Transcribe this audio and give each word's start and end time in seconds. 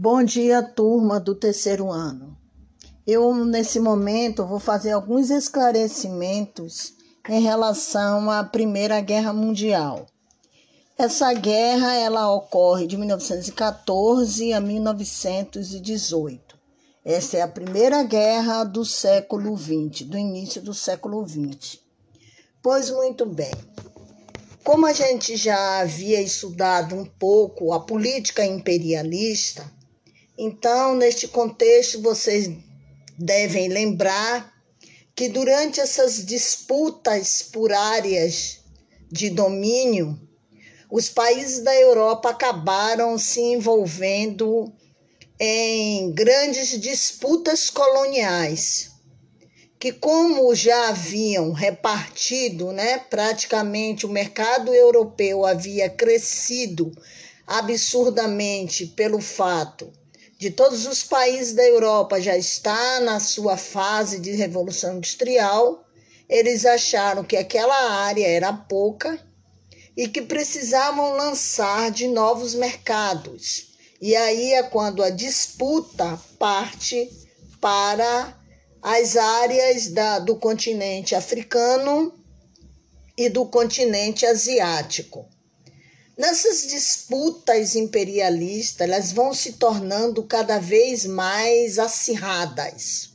Bom 0.00 0.22
dia, 0.22 0.62
turma 0.62 1.18
do 1.18 1.34
terceiro 1.34 1.90
ano. 1.90 2.38
Eu, 3.04 3.34
nesse 3.44 3.80
momento, 3.80 4.46
vou 4.46 4.60
fazer 4.60 4.92
alguns 4.92 5.28
esclarecimentos 5.28 6.92
em 7.28 7.40
relação 7.40 8.30
à 8.30 8.44
Primeira 8.44 9.00
Guerra 9.00 9.32
Mundial. 9.32 10.06
Essa 10.96 11.32
guerra 11.32 11.96
ela 11.96 12.32
ocorre 12.32 12.86
de 12.86 12.96
1914 12.96 14.52
a 14.52 14.60
1918. 14.60 16.56
Essa 17.04 17.38
é 17.38 17.42
a 17.42 17.48
primeira 17.48 18.04
guerra 18.04 18.62
do 18.62 18.84
século 18.84 19.58
XX, 19.58 20.02
do 20.02 20.16
início 20.16 20.62
do 20.62 20.74
século 20.74 21.26
XX. 21.26 21.80
Pois 22.62 22.88
muito 22.88 23.26
bem. 23.26 23.50
Como 24.62 24.86
a 24.86 24.92
gente 24.92 25.36
já 25.36 25.80
havia 25.80 26.20
estudado 26.20 26.94
um 26.94 27.04
pouco 27.04 27.72
a 27.72 27.80
política 27.80 28.46
imperialista, 28.46 29.76
então, 30.40 30.94
neste 30.94 31.26
contexto, 31.26 32.00
vocês 32.00 32.48
devem 33.18 33.66
lembrar 33.66 34.54
que 35.16 35.28
durante 35.28 35.80
essas 35.80 36.24
disputas 36.24 37.42
por 37.42 37.72
áreas 37.72 38.60
de 39.10 39.30
domínio, 39.30 40.16
os 40.88 41.08
países 41.08 41.64
da 41.64 41.74
Europa 41.74 42.30
acabaram 42.30 43.18
se 43.18 43.40
envolvendo 43.40 44.72
em 45.40 46.12
grandes 46.12 46.80
disputas 46.80 47.68
coloniais, 47.68 48.92
que 49.76 49.90
como 49.90 50.54
já 50.54 50.90
haviam 50.90 51.50
repartido, 51.50 52.70
né, 52.70 52.98
praticamente 53.10 54.06
o 54.06 54.08
mercado 54.08 54.72
europeu 54.72 55.44
havia 55.44 55.90
crescido 55.90 56.92
absurdamente 57.44 58.86
pelo 58.86 59.20
fato 59.20 59.97
de 60.38 60.50
todos 60.50 60.86
os 60.86 61.02
países 61.02 61.52
da 61.52 61.64
Europa 61.64 62.20
já 62.20 62.36
está 62.36 63.00
na 63.00 63.18
sua 63.18 63.56
fase 63.56 64.20
de 64.20 64.30
revolução 64.30 64.98
industrial, 64.98 65.84
eles 66.28 66.64
acharam 66.64 67.24
que 67.24 67.36
aquela 67.36 67.90
área 67.90 68.24
era 68.24 68.52
pouca 68.52 69.18
e 69.96 70.06
que 70.06 70.22
precisavam 70.22 71.16
lançar 71.16 71.90
de 71.90 72.06
novos 72.06 72.54
mercados. 72.54 73.66
E 74.00 74.14
aí 74.14 74.54
é 74.54 74.62
quando 74.62 75.02
a 75.02 75.10
disputa 75.10 76.16
parte 76.38 77.10
para 77.60 78.32
as 78.80 79.16
áreas 79.16 79.88
da, 79.88 80.20
do 80.20 80.36
continente 80.36 81.16
africano 81.16 82.14
e 83.16 83.28
do 83.28 83.44
continente 83.44 84.24
asiático. 84.24 85.26
Nessas 86.18 86.66
disputas 86.66 87.76
imperialistas, 87.76 88.80
elas 88.80 89.12
vão 89.12 89.32
se 89.32 89.52
tornando 89.52 90.24
cada 90.24 90.58
vez 90.58 91.06
mais 91.06 91.78
acirradas. 91.78 93.10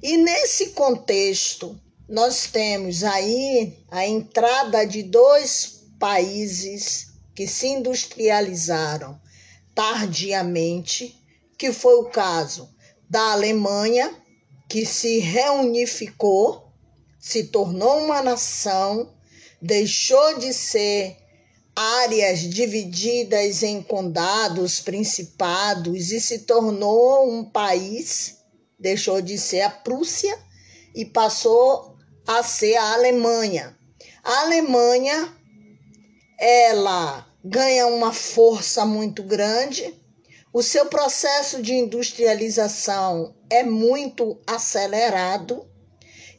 E 0.00 0.16
nesse 0.16 0.66
contexto, 0.68 1.76
nós 2.08 2.46
temos 2.46 3.02
aí 3.02 3.76
a 3.90 4.06
entrada 4.06 4.86
de 4.86 5.02
dois 5.02 5.80
países 5.98 7.08
que 7.34 7.48
se 7.48 7.66
industrializaram 7.66 9.20
tardiamente, 9.74 11.20
que 11.58 11.72
foi 11.72 11.96
o 11.96 12.10
caso 12.10 12.72
da 13.10 13.32
Alemanha, 13.32 14.14
que 14.68 14.86
se 14.86 15.18
reunificou, 15.18 16.72
se 17.18 17.42
tornou 17.48 18.04
uma 18.04 18.22
nação, 18.22 19.12
deixou 19.60 20.38
de 20.38 20.54
ser 20.54 21.16
áreas 21.78 22.40
divididas 22.40 23.62
em 23.62 23.80
condados, 23.80 24.80
principados 24.80 26.10
e 26.10 26.20
se 26.20 26.40
tornou 26.40 27.30
um 27.30 27.44
país, 27.44 28.38
deixou 28.76 29.22
de 29.22 29.38
ser 29.38 29.60
a 29.60 29.70
Prússia 29.70 30.36
e 30.92 31.04
passou 31.04 31.94
a 32.26 32.42
ser 32.42 32.74
a 32.74 32.94
Alemanha. 32.94 33.78
A 34.24 34.40
Alemanha 34.40 35.32
ela 36.40 37.24
ganha 37.44 37.86
uma 37.86 38.12
força 38.12 38.84
muito 38.84 39.22
grande. 39.22 39.94
O 40.52 40.64
seu 40.64 40.86
processo 40.86 41.62
de 41.62 41.74
industrialização 41.74 43.36
é 43.48 43.62
muito 43.62 44.36
acelerado 44.48 45.64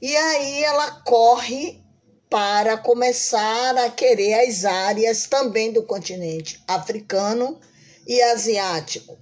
e 0.01 0.13
aí 0.17 0.63
ela 0.65 1.01
corre 1.05 1.81
para 2.29 2.77
começar 2.77 3.75
a 3.77 3.89
querer 3.89 4.47
as 4.47 4.63
áreas 4.63 5.25
também 5.25 5.71
do 5.71 5.83
continente 5.83 6.63
africano 6.67 7.59
e 8.07 8.21
asiático. 8.21 9.17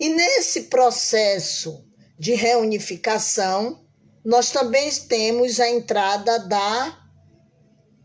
E 0.00 0.08
nesse 0.08 0.62
processo 0.62 1.84
de 2.18 2.34
reunificação, 2.34 3.84
nós 4.24 4.50
também 4.50 4.90
temos 5.08 5.60
a 5.60 5.68
entrada 5.68 6.38
da, 6.38 6.98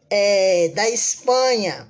é, 0.09 0.69
da 0.69 0.89
Espanha, 0.89 1.87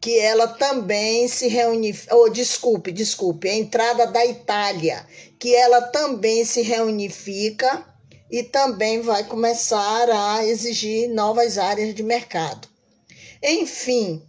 que 0.00 0.18
ela 0.18 0.48
também 0.48 1.26
se 1.28 1.48
reunifica, 1.48 2.14
oh, 2.16 2.28
desculpe, 2.28 2.92
desculpe, 2.92 3.48
a 3.48 3.54
entrada 3.54 4.06
da 4.06 4.24
Itália, 4.24 5.06
que 5.38 5.54
ela 5.54 5.80
também 5.80 6.44
se 6.44 6.62
reunifica 6.62 7.91
e 8.32 8.42
também 8.42 9.02
vai 9.02 9.24
começar 9.24 10.08
a 10.08 10.42
exigir 10.46 11.10
novas 11.10 11.58
áreas 11.58 11.94
de 11.94 12.02
mercado. 12.02 12.66
Enfim, 13.42 14.26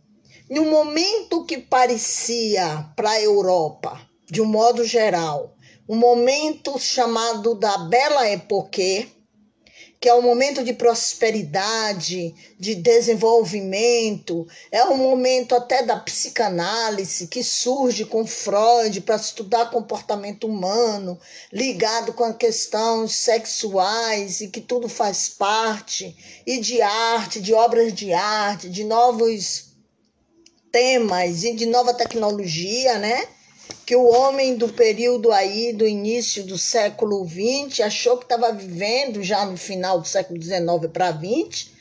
no 0.49 0.65
momento 0.65 1.45
que 1.45 1.57
parecia 1.57 2.85
para 2.97 3.11
a 3.11 3.21
Europa, 3.21 4.01
de 4.29 4.41
um 4.41 4.45
modo 4.45 4.83
geral, 4.83 5.55
um 5.87 5.95
momento 5.95 6.77
chamado 6.77 7.55
da 7.55 7.77
Bela 7.77 8.27
Époque, 8.27 9.09
que 10.03 10.09
é 10.09 10.13
um 10.13 10.21
momento 10.21 10.65
de 10.65 10.73
prosperidade, 10.73 12.35
de 12.59 12.75
desenvolvimento, 12.75 14.45
é 14.69 14.83
um 14.83 14.97
momento 14.97 15.55
até 15.55 15.81
da 15.81 15.95
psicanálise 15.95 17.27
que 17.27 17.41
surge 17.41 18.03
com 18.03 18.27
Freud 18.27 18.99
para 18.99 19.15
estudar 19.15 19.71
comportamento 19.71 20.45
humano, 20.45 21.17
ligado 21.53 22.11
com 22.11 22.25
as 22.25 22.35
questões 22.35 23.15
sexuais 23.15 24.41
e 24.41 24.49
que 24.49 24.59
tudo 24.59 24.89
faz 24.89 25.29
parte, 25.29 26.13
e 26.45 26.59
de 26.59 26.81
arte, 26.81 27.39
de 27.39 27.53
obras 27.53 27.93
de 27.93 28.11
arte, 28.11 28.69
de 28.69 28.83
novos 28.83 29.67
temas 30.69 31.45
e 31.45 31.55
de 31.55 31.65
nova 31.65 31.93
tecnologia, 31.93 32.99
né? 32.99 33.25
Que 33.85 33.95
o 33.95 34.05
homem 34.05 34.55
do 34.55 34.69
período 34.69 35.31
aí 35.31 35.73
do 35.73 35.87
início 35.87 36.43
do 36.43 36.57
século 36.57 37.27
XX 37.27 37.81
achou 37.81 38.17
que 38.17 38.25
estava 38.25 38.51
vivendo 38.51 39.21
já 39.21 39.45
no 39.45 39.57
final 39.57 39.99
do 39.99 40.07
século 40.07 40.41
XIX 40.41 40.91
para 40.91 41.11
XX 41.11 41.71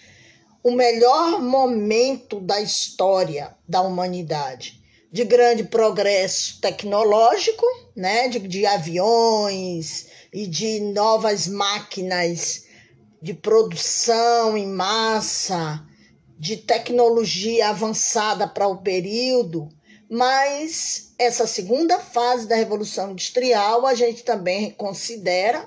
o 0.62 0.70
melhor 0.70 1.40
momento 1.40 2.40
da 2.40 2.60
história 2.60 3.54
da 3.68 3.82
humanidade, 3.82 4.80
de 5.10 5.24
grande 5.24 5.64
progresso 5.64 6.60
tecnológico, 6.60 7.66
né, 7.96 8.28
de, 8.28 8.38
de 8.38 8.64
aviões 8.64 10.06
e 10.32 10.46
de 10.46 10.80
novas 10.80 11.48
máquinas 11.48 12.64
de 13.20 13.34
produção 13.34 14.56
em 14.56 14.66
massa, 14.66 15.84
de 16.38 16.56
tecnologia 16.56 17.68
avançada 17.68 18.46
para 18.46 18.66
o 18.66 18.78
período 18.78 19.68
mas 20.14 21.14
essa 21.18 21.46
segunda 21.46 21.98
fase 21.98 22.46
da 22.46 22.54
Revolução 22.54 23.12
Industrial 23.12 23.86
a 23.86 23.94
gente 23.94 24.22
também 24.22 24.70
considera 24.70 25.66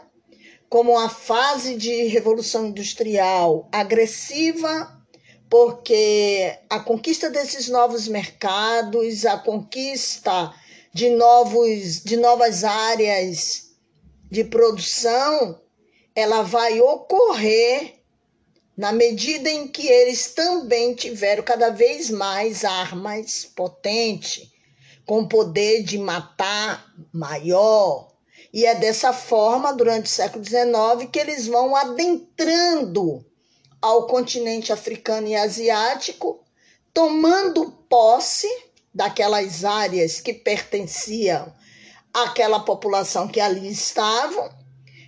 como 0.70 1.00
a 1.00 1.10
fase 1.10 1.76
de 1.76 2.04
revolução 2.04 2.68
industrial 2.68 3.68
agressiva, 3.72 5.04
porque 5.50 6.56
a 6.70 6.80
conquista 6.80 7.28
desses 7.28 7.70
novos 7.70 8.08
mercados, 8.08 9.26
a 9.26 9.36
conquista 9.36 10.54
de, 10.94 11.10
novos, 11.10 12.04
de 12.04 12.16
novas 12.16 12.64
áreas 12.64 13.72
de 14.30 14.44
produção, 14.44 15.60
ela 16.16 16.44
vai 16.44 16.80
ocorrer 16.82 17.95
na 18.78 18.92
medida 18.92 19.50
em 19.50 19.68
que 19.68 19.88
eles 19.88 20.34
também 20.34 20.94
tiveram 20.94 21.44
cada 21.44 21.70
vez 21.70 22.10
mais 22.10 22.66
armas 22.66 23.46
potentes, 23.56 24.52
com 25.06 25.28
poder 25.28 25.84
de 25.84 25.98
matar 25.98 26.94
maior. 27.14 28.12
E 28.52 28.66
é 28.66 28.76
dessa 28.76 29.14
forma, 29.14 29.74
durante 29.74 30.06
o 30.06 30.10
século 30.10 30.44
XIX, 30.44 31.10
que 31.12 31.20
eles 31.20 31.48
vão 31.48 31.76
adentrando 31.76 33.26
ao 33.82 34.08
continente 34.08 34.74
africano 34.74 35.28
e 35.28 35.36
asiático, 35.36 36.44
tomando 36.94 37.72
posse 37.90 38.48
daquelas 38.94 39.64
áreas 39.66 40.22
que 40.22 40.34
pertenciam 40.34 41.54
àquela 42.14 42.62
população 42.62 43.28
que 43.28 43.42
ali 43.42 43.70
estavam 43.70 44.50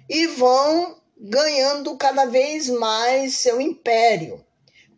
e 0.09 0.27
vão 0.27 0.97
ganhando 1.19 1.97
cada 1.97 2.25
vez 2.25 2.69
mais 2.69 3.35
seu 3.35 3.59
império. 3.59 4.43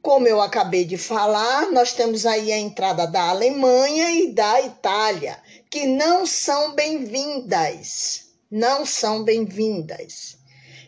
Como 0.01 0.27
eu 0.27 0.41
acabei 0.41 0.85
de 0.85 0.97
falar, 0.97 1.71
nós 1.71 1.93
temos 1.93 2.25
aí 2.25 2.51
a 2.51 2.57
entrada 2.57 3.05
da 3.05 3.29
Alemanha 3.29 4.11
e 4.11 4.31
da 4.31 4.61
Itália, 4.61 5.41
que 5.69 5.85
não 5.85 6.25
são 6.25 6.73
bem-vindas. 6.73 8.29
Não 8.49 8.85
são 8.85 9.23
bem-vindas. 9.23 10.37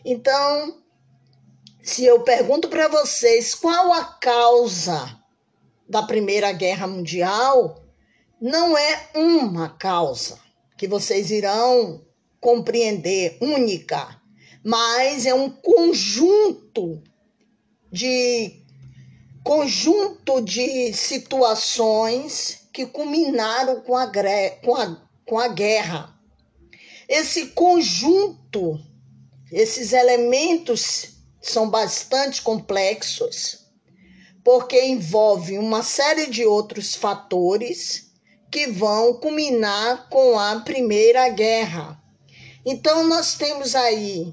Então, 0.04 0.82
se 1.82 2.04
eu 2.04 2.20
pergunto 2.22 2.68
para 2.68 2.88
vocês 2.88 3.54
qual 3.54 3.92
a 3.92 4.04
causa 4.04 5.18
da 5.88 6.02
Primeira 6.02 6.52
Guerra 6.52 6.86
Mundial, 6.86 7.84
não 8.40 8.76
é 8.76 9.08
uma 9.14 9.68
causa 9.68 10.38
que 10.76 10.88
vocês 10.88 11.30
irão 11.30 12.04
compreender 12.40 13.36
única, 13.40 14.20
mas 14.64 15.26
é 15.26 15.34
um 15.34 15.50
conjunto 15.50 17.02
de 17.90 18.62
conjunto 19.42 20.40
de 20.40 20.92
situações 20.92 22.68
que 22.72 22.86
culminaram 22.86 23.80
com 23.80 23.96
a, 23.96 24.10
com 24.62 24.74
a, 24.76 25.02
com 25.26 25.38
a 25.38 25.48
guerra. 25.48 26.16
Esse 27.08 27.48
conjunto, 27.48 28.80
esses 29.50 29.92
elementos 29.92 31.16
são 31.40 31.68
bastante 31.68 32.40
complexos, 32.40 33.66
porque 34.44 34.80
envolve 34.86 35.58
uma 35.58 35.82
série 35.82 36.30
de 36.30 36.44
outros 36.46 36.94
fatores 36.94 38.12
que 38.50 38.66
vão 38.68 39.14
culminar 39.14 40.08
com 40.08 40.38
a 40.38 40.60
Primeira 40.60 41.28
Guerra. 41.30 42.00
Então, 42.64 43.06
nós 43.08 43.34
temos 43.34 43.74
aí 43.74 44.32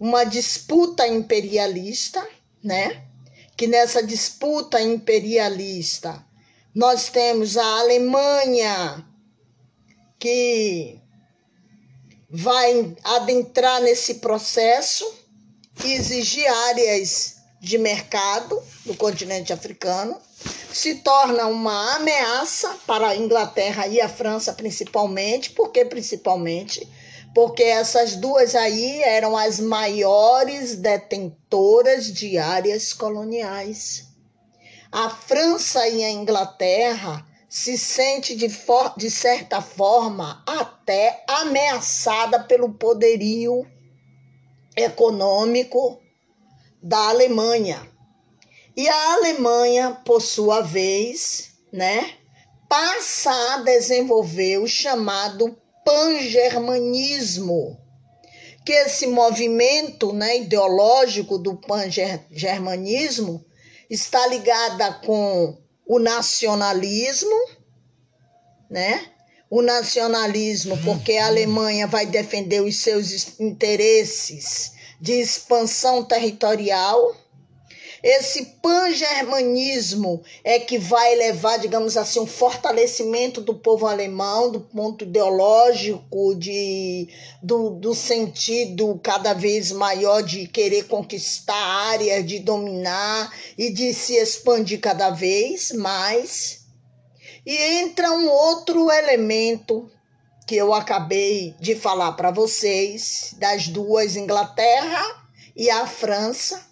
uma 0.00 0.24
disputa 0.24 1.06
imperialista, 1.06 2.26
né? 2.64 3.04
Que 3.54 3.66
nessa 3.66 4.02
disputa 4.02 4.80
imperialista 4.80 6.24
nós 6.74 7.10
temos 7.10 7.58
a 7.58 7.80
Alemanha 7.80 9.04
que 10.18 10.98
vai 12.30 12.96
adentrar 13.04 13.82
nesse 13.82 14.14
processo 14.14 15.04
e 15.84 15.92
exigir 15.92 16.46
áreas 16.46 17.36
de 17.60 17.76
mercado 17.76 18.62
do 18.86 18.94
continente 18.94 19.52
africano, 19.52 20.16
se 20.72 20.96
torna 20.96 21.46
uma 21.46 21.96
ameaça 21.96 22.78
para 22.86 23.08
a 23.08 23.16
Inglaterra 23.16 23.86
e 23.86 24.00
a 24.00 24.08
França 24.08 24.52
principalmente, 24.52 25.50
porque 25.50 25.84
principalmente 25.84 26.88
porque 27.34 27.62
essas 27.62 28.16
duas 28.16 28.54
aí 28.54 29.02
eram 29.02 29.36
as 29.36 29.60
maiores 29.60 30.76
detentoras 30.76 32.06
de 32.12 32.38
áreas 32.38 32.92
coloniais. 32.92 34.08
A 34.90 35.08
França 35.08 35.86
e 35.88 36.02
a 36.02 36.10
Inglaterra 36.10 37.24
se 37.48 37.78
sente 37.78 38.34
de, 38.34 38.48
for, 38.48 38.94
de 38.96 39.10
certa 39.10 39.60
forma 39.60 40.42
até 40.46 41.24
ameaçada 41.28 42.42
pelo 42.42 42.74
poderio 42.74 43.66
econômico 44.76 46.00
da 46.82 47.08
Alemanha. 47.08 47.88
E 48.76 48.88
a 48.88 49.12
Alemanha, 49.14 50.00
por 50.04 50.20
sua 50.20 50.60
vez, 50.60 51.52
né, 51.72 52.14
passa 52.68 53.30
a 53.54 53.58
desenvolver 53.58 54.58
o 54.58 54.66
chamado 54.66 55.56
pangermanismo, 55.84 57.78
que 58.64 58.72
esse 58.72 59.06
movimento 59.06 60.12
né, 60.12 60.38
ideológico 60.38 61.38
do 61.38 61.56
pangermanismo 61.56 63.44
está 63.88 64.26
ligada 64.26 64.92
com 65.04 65.58
o 65.86 65.98
nacionalismo, 65.98 67.36
né? 68.70 69.06
O 69.50 69.62
nacionalismo, 69.62 70.78
porque 70.84 71.14
a 71.16 71.26
Alemanha 71.26 71.88
vai 71.88 72.06
defender 72.06 72.62
os 72.62 72.76
seus 72.76 73.40
interesses 73.40 74.72
de 75.00 75.14
expansão 75.14 76.04
territorial, 76.04 77.16
esse 78.02 78.46
pan-germanismo 78.62 80.22
é 80.42 80.58
que 80.58 80.78
vai 80.78 81.14
levar, 81.16 81.58
digamos 81.58 81.98
assim, 81.98 82.20
um 82.20 82.26
fortalecimento 82.26 83.42
do 83.42 83.54
povo 83.54 83.86
alemão, 83.86 84.50
do 84.50 84.60
ponto 84.60 85.04
ideológico, 85.04 86.34
de, 86.34 87.08
do, 87.42 87.70
do 87.70 87.94
sentido 87.94 88.98
cada 89.02 89.34
vez 89.34 89.70
maior 89.70 90.22
de 90.22 90.46
querer 90.46 90.84
conquistar 90.84 91.54
áreas, 91.54 92.24
de 92.24 92.38
dominar 92.38 93.34
e 93.58 93.70
de 93.70 93.92
se 93.92 94.14
expandir 94.14 94.80
cada 94.80 95.10
vez 95.10 95.72
mais. 95.72 96.60
E 97.44 97.54
entra 97.82 98.12
um 98.12 98.28
outro 98.28 98.90
elemento 98.90 99.90
que 100.46 100.56
eu 100.56 100.72
acabei 100.72 101.54
de 101.60 101.74
falar 101.74 102.12
para 102.12 102.30
vocês, 102.30 103.34
das 103.38 103.68
duas, 103.68 104.16
Inglaterra 104.16 105.02
e 105.54 105.68
a 105.68 105.86
França 105.86 106.69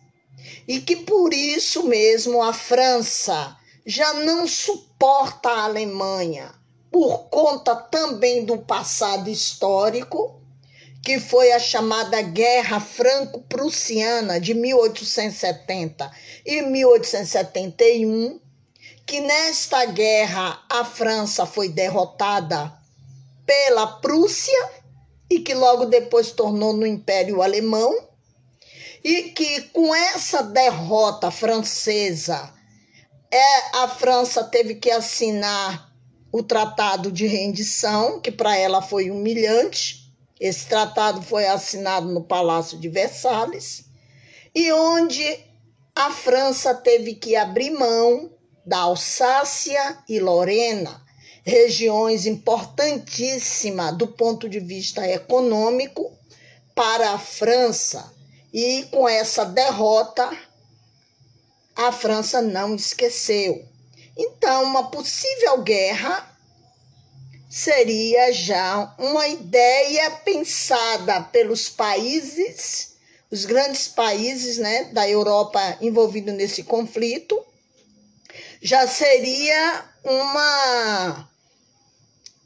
e 0.67 0.81
que 0.81 0.97
por 0.97 1.33
isso 1.33 1.85
mesmo 1.85 2.43
a 2.43 2.53
França 2.53 3.56
já 3.85 4.12
não 4.15 4.47
suporta 4.47 5.49
a 5.49 5.65
Alemanha, 5.65 6.55
por 6.91 7.29
conta 7.31 7.75
também 7.75 8.45
do 8.45 8.59
passado 8.59 9.31
histórico, 9.31 10.41
que 11.03 11.19
foi 11.19 11.53
a 11.53 11.59
chamada 11.59 12.21
Guerra 12.21 12.81
Franco-Prussiana 12.81 14.41
de 14.41 14.53
1870 14.53 16.11
e 16.45 16.62
1871, 16.62 18.41
que 19.06 19.21
nesta 19.21 19.87
guerra 19.87 20.62
a 20.69 20.85
França 20.85 21.47
foi 21.47 21.69
derrotada 21.71 22.73
pela 23.47 23.87
Prússia 23.87 24.71
e 25.31 25.41
que 25.41 25.55
logo 25.55 25.87
depois 25.87 26.31
tornou 26.33 26.75
no 26.75 26.87
Império 26.87 27.41
Alemão 27.41 28.09
e 29.03 29.31
que 29.31 29.62
com 29.73 29.95
essa 29.95 30.43
derrota 30.43 31.31
francesa, 31.31 32.53
é, 33.31 33.77
a 33.79 33.89
França 33.89 34.43
teve 34.45 34.77
que 34.77 34.91
assinar 34.91 35.93
o 36.33 36.43
tratado 36.43 37.11
de 37.11 37.27
rendição, 37.27 38.21
que 38.21 38.31
para 38.31 38.56
ela 38.56 38.83
foi 38.83 39.11
humilhante. 39.11 40.12
Esse 40.41 40.67
tratado 40.67 41.23
foi 41.23 41.47
assinado 41.47 42.09
no 42.09 42.23
Palácio 42.23 42.79
de 42.79 42.89
Versalhes, 42.89 43.85
e 44.55 44.73
onde 44.73 45.25
a 45.95 46.11
França 46.11 46.75
teve 46.75 47.15
que 47.15 47.35
abrir 47.35 47.71
mão 47.71 48.31
da 48.65 48.79
Alsácia 48.79 49.99
e 50.09 50.21
Lorena, 50.21 51.03
regiões 51.45 52.27
importantíssimas 52.27 53.97
do 53.97 54.07
ponto 54.07 54.49
de 54.49 54.61
vista 54.61 55.09
econômico 55.09 56.12
para 56.75 57.12
a 57.12 57.19
França 57.19 58.18
e 58.52 58.85
com 58.90 59.09
essa 59.09 59.45
derrota, 59.45 60.31
a 61.76 61.93
França 61.93 62.43
não 62.43 62.75
esqueceu. 62.75 63.64
Então, 64.17 64.64
uma 64.64 64.90
possível 64.90 65.62
guerra 65.62 66.37
seria 67.49 68.33
já 68.33 68.95
uma 68.99 69.26
ideia 69.28 70.11
pensada 70.11 71.23
pelos 71.23 71.69
países, 71.69 72.97
os 73.31 73.45
grandes 73.45 73.88
países 73.88 74.59
né, 74.59 74.85
da 74.93 75.09
Europa 75.09 75.61
envolvidos 75.81 76.35
nesse 76.35 76.64
conflito, 76.64 77.45
já 78.61 78.87
seria 78.87 79.85
uma, 80.02 81.31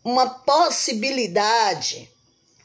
uma 0.04 0.28
possibilidade 0.28 2.10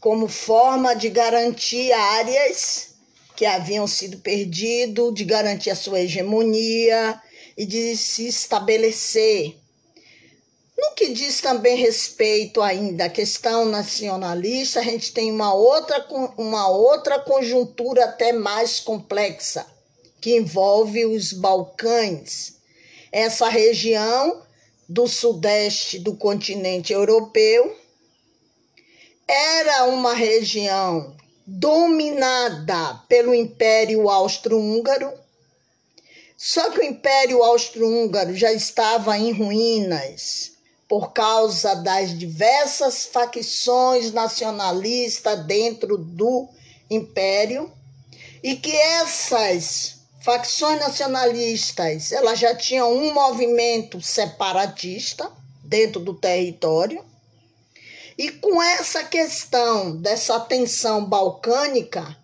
como 0.01 0.27
forma 0.27 0.95
de 0.95 1.09
garantir 1.09 1.91
áreas 1.93 2.96
que 3.37 3.45
haviam 3.45 3.85
sido 3.85 4.17
perdidos, 4.17 5.13
de 5.13 5.23
garantir 5.23 5.69
a 5.69 5.75
sua 5.75 6.01
hegemonia 6.01 7.21
e 7.55 7.67
de 7.67 7.95
se 7.95 8.27
estabelecer. 8.27 9.55
No 10.75 10.95
que 10.95 11.09
diz 11.09 11.39
também 11.39 11.77
respeito 11.77 12.63
ainda 12.63 13.05
à 13.05 13.09
questão 13.09 13.65
nacionalista, 13.65 14.79
a 14.79 14.83
gente 14.83 15.13
tem 15.13 15.31
uma 15.31 15.53
outra, 15.53 16.03
uma 16.35 16.67
outra 16.67 17.19
conjuntura 17.19 18.05
até 18.05 18.33
mais 18.33 18.79
complexa, 18.79 19.67
que 20.19 20.35
envolve 20.35 21.05
os 21.05 21.31
Balcãs. 21.31 22.55
Essa 23.11 23.49
região 23.49 24.41
do 24.89 25.07
sudeste 25.07 25.99
do 25.99 26.15
continente 26.15 26.91
europeu 26.91 27.77
era 29.27 29.85
uma 29.85 30.15
região 30.15 31.15
dominada 31.49 32.95
pelo 33.07 33.33
Império 33.33 34.09
Austro-Húngaro. 34.09 35.13
Só 36.35 36.69
que 36.71 36.81
o 36.81 36.83
Império 36.83 37.41
Austro-Húngaro 37.41 38.35
já 38.35 38.51
estava 38.51 39.17
em 39.17 39.31
ruínas 39.31 40.51
por 40.89 41.13
causa 41.13 41.73
das 41.75 42.17
diversas 42.17 43.05
facções 43.05 44.11
nacionalistas 44.11 45.45
dentro 45.45 45.97
do 45.97 46.49
império 46.89 47.71
e 48.43 48.55
que 48.55 48.75
essas 48.75 49.97
facções 50.21 50.79
nacionalistas 50.79 52.11
elas 52.11 52.39
já 52.39 52.53
tinham 52.55 52.93
um 52.93 53.13
movimento 53.13 54.01
separatista 54.01 55.29
dentro 55.63 56.01
do 56.01 56.13
território 56.13 57.03
E 58.17 58.31
com 58.31 58.61
essa 58.63 59.03
questão 59.03 59.95
dessa 59.95 60.39
tensão 60.39 61.05
balcânica, 61.05 62.17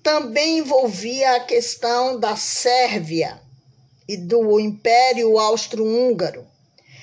também 0.00 0.58
envolvia 0.58 1.36
a 1.36 1.40
questão 1.40 2.20
da 2.20 2.36
Sérvia 2.36 3.40
e 4.06 4.16
do 4.16 4.60
Império 4.60 5.38
Austro-Húngaro. 5.38 6.46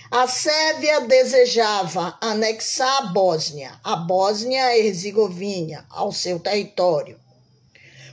A 0.10 0.26
Sérvia 0.28 1.02
desejava 1.02 2.18
anexar 2.22 2.98
a 2.98 3.02
Bósnia, 3.08 3.80
a 3.84 3.96
Bósnia-Herzegovina, 3.96 5.86
ao 5.90 6.12
seu 6.12 6.40
território. 6.40 7.20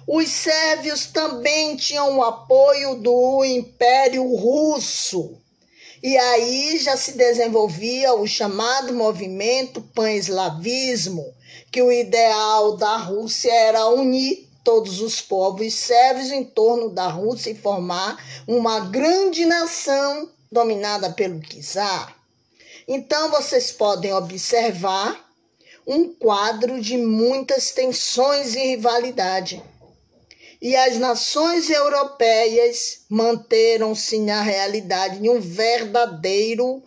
Os 0.06 0.28
sérvios 0.28 1.06
também 1.06 1.74
tinham 1.76 2.18
o 2.18 2.22
apoio 2.22 2.96
do 2.96 3.44
Império 3.44 4.24
Russo. 4.36 5.36
E 6.06 6.16
aí 6.16 6.78
já 6.78 6.96
se 6.96 7.14
desenvolvia 7.14 8.14
o 8.14 8.28
chamado 8.28 8.94
movimento 8.94 9.82
pan-eslavismo, 9.92 11.34
que 11.72 11.82
o 11.82 11.90
ideal 11.90 12.76
da 12.76 12.96
Rússia 12.96 13.52
era 13.52 13.88
unir 13.88 14.48
todos 14.62 15.00
os 15.00 15.20
povos 15.20 15.74
sérvios 15.74 16.30
em 16.30 16.44
torno 16.44 16.90
da 16.90 17.08
Rússia 17.08 17.50
e 17.50 17.56
formar 17.56 18.24
uma 18.46 18.78
grande 18.78 19.44
nação 19.44 20.30
dominada 20.48 21.10
pelo 21.10 21.40
czar. 21.40 22.16
Então 22.86 23.28
vocês 23.32 23.72
podem 23.72 24.12
observar 24.14 25.28
um 25.84 26.14
quadro 26.14 26.80
de 26.80 26.96
muitas 26.96 27.72
tensões 27.72 28.54
e 28.54 28.60
rivalidade 28.60 29.60
e 30.66 30.74
as 30.74 30.98
nações 30.98 31.70
europeias 31.70 33.02
manteram-se 33.08 34.18
na 34.18 34.42
realidade 34.42 35.24
em 35.24 35.30
um 35.30 35.40
verdadeiro 35.40 36.82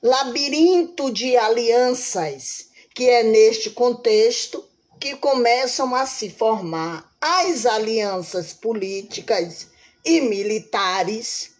labirinto 0.00 1.10
de 1.10 1.36
alianças, 1.36 2.66
que 2.94 3.10
é 3.10 3.24
neste 3.24 3.70
contexto 3.70 4.64
que 5.00 5.16
começam 5.16 5.96
a 5.96 6.06
se 6.06 6.30
formar 6.30 7.12
as 7.20 7.66
alianças 7.66 8.52
políticas 8.52 9.66
e 10.04 10.20
militares, 10.20 11.50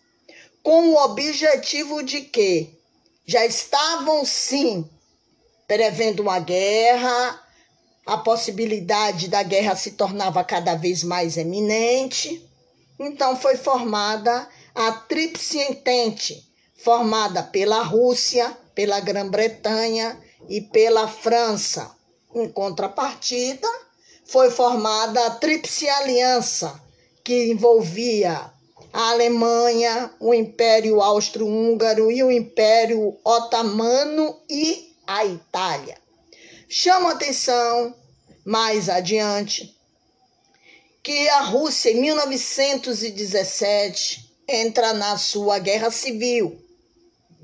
com 0.63 0.91
o 0.91 1.05
objetivo 1.05 2.05
de 2.05 2.21
que 2.21 2.71
já 3.27 3.45
estavam 3.45 4.25
sim 4.25 4.89
prevendo 5.67 6.21
uma 6.21 6.39
guerra, 6.39 7.44
a 8.07 8.19
possibilidade 8.19 9.29
da 9.29 9.43
guerra 9.43 9.75
se 9.77 9.93
tornava 9.93 10.45
cada 10.45 10.75
vez 10.75 11.03
mais 11.03 11.37
eminente. 11.37 12.47
Então 12.99 13.37
foi 13.37 13.57
formada 13.57 14.49
a 14.75 14.93
Tríplice 14.93 15.59
Entente, 15.59 16.45
formada 16.77 17.43
pela 17.43 17.83
Rússia, 17.83 18.57
pela 18.75 19.01
Grã-Bretanha 19.01 20.19
e 20.49 20.61
pela 20.61 21.09
França. 21.09 21.91
Em 22.35 22.49
contrapartida, 22.49 23.69
foi 24.27 24.51
formada 24.51 25.27
a 25.27 25.31
Tríplice 25.31 25.89
Aliança, 25.89 26.81
que 27.23 27.51
envolvia 27.51 28.53
a 28.93 29.11
Alemanha, 29.11 30.11
o 30.21 30.35
Império 30.35 31.01
Austro-Húngaro 31.01 32.11
e 32.11 32.23
o 32.23 32.31
Império 32.31 33.17
Otomano 33.25 34.37
e 34.49 34.95
a 35.07 35.25
Itália. 35.25 36.04
Chama 36.77 37.13
atenção 37.13 37.95
mais 38.45 38.89
adiante 38.89 39.79
que 41.05 41.29
a 41.29 41.43
Rússia, 41.43 41.93
em 41.93 42.01
1917, 42.01 44.29
entra 44.49 44.93
na 44.93 45.17
sua 45.17 45.61
guerra 45.61 45.93
civil. 45.93 46.61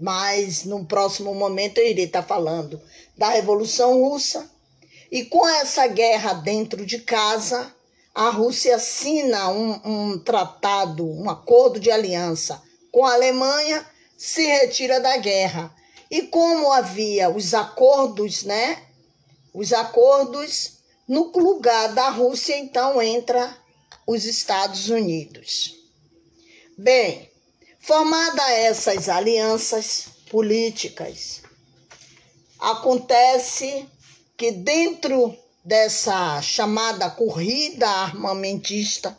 Mas 0.01 0.65
no 0.65 0.85
próximo 0.85 1.33
momento 1.33 1.79
eu 1.79 1.87
irei 1.87 2.07
estar 2.07 2.25
falando 2.25 2.83
da 3.17 3.29
Revolução 3.29 4.03
Russa. 4.03 4.51
E 5.13 5.25
com 5.25 5.49
essa 5.49 5.87
guerra 5.87 6.33
dentro 6.33 6.85
de 6.85 6.99
casa, 6.99 7.73
a 8.13 8.31
Rússia 8.31 8.75
assina 8.75 9.49
um, 9.49 9.81
um 9.85 10.19
tratado, 10.19 11.09
um 11.09 11.31
acordo 11.31 11.79
de 11.79 11.93
aliança 11.93 12.61
com 12.91 13.05
a 13.05 13.15
Alemanha, 13.15 13.87
se 14.19 14.45
retira 14.45 14.99
da 14.99 15.17
guerra. 15.19 15.73
E 16.11 16.23
como 16.23 16.73
havia 16.73 17.31
os 17.31 17.55
acordos, 17.55 18.43
né, 18.43 18.90
os 19.53 19.73
acordos. 19.73 20.79
No 21.09 21.33
lugar 21.33 21.93
da 21.93 22.09
Rússia, 22.11 22.57
então, 22.57 23.03
entra 23.03 23.57
os 24.07 24.25
Estados 24.25 24.89
Unidos. 24.89 25.75
Bem, 26.79 27.29
formadas 27.81 28.49
essas 28.51 29.09
alianças 29.09 30.07
políticas, 30.31 31.43
acontece 32.61 33.89
que 34.37 34.53
dentro 34.53 35.37
dessa 35.65 36.41
chamada 36.41 37.11
corrida 37.11 37.89
armamentista, 37.89 39.19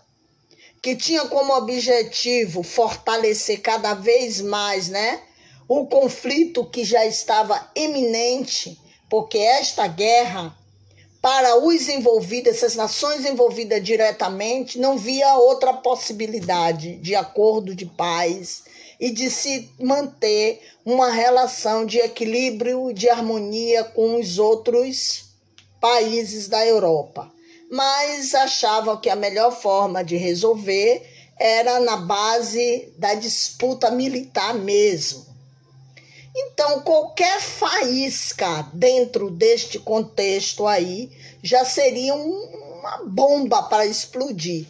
que 0.82 0.96
tinha 0.96 1.28
como 1.28 1.54
objetivo 1.54 2.64
fortalecer 2.64 3.62
cada 3.62 3.94
vez 3.94 4.42
mais, 4.42 4.88
né, 4.88 5.22
o 5.68 5.86
conflito 5.86 6.66
que 6.70 6.84
já 6.84 7.06
estava 7.06 7.70
eminente 7.76 8.80
porque 9.12 9.40
esta 9.40 9.88
guerra, 9.88 10.56
para 11.22 11.58
os 11.58 11.90
envolvidos, 11.90 12.54
essas 12.54 12.78
nações 12.78 13.26
envolvidas 13.26 13.84
diretamente, 13.84 14.80
não 14.80 14.98
via 14.98 15.36
outra 15.36 15.74
possibilidade 15.74 16.96
de 16.96 17.14
acordo 17.14 17.76
de 17.76 17.86
paz 17.86 18.64
e 18.98 19.10
de 19.10 19.30
se 19.30 19.70
manter 19.78 20.62
uma 20.86 21.12
relação 21.12 21.86
de 21.86 21.98
equilíbrio, 22.00 22.94
de 22.94 23.10
harmonia 23.10 23.84
com 23.84 24.18
os 24.18 24.40
outros 24.40 25.26
países 25.82 26.48
da 26.48 26.66
Europa. 26.66 27.30
Mas 27.70 28.34
achavam 28.34 28.96
que 28.96 29.10
a 29.10 29.16
melhor 29.16 29.52
forma 29.52 30.06
de 30.06 30.16
resolver 30.16 31.06
era 31.38 31.82
na 31.82 31.98
base 31.98 32.94
da 32.98 33.14
disputa 33.14 33.92
militar 33.92 34.54
mesmo. 34.54 35.31
Então, 36.34 36.80
qualquer 36.82 37.42
faísca 37.42 38.70
dentro 38.74 39.30
deste 39.30 39.78
contexto 39.80 40.66
aí 40.66 41.12
já 41.44 41.66
seria 41.66 42.16
uma 42.16 43.04
bomba 43.06 43.64
para 43.64 43.86
explodir, 43.86 44.66